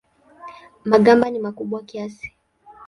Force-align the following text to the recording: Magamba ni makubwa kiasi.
Magamba 0.91 1.25
ni 1.29 1.39
makubwa 1.45 1.79
kiasi. 1.87 2.27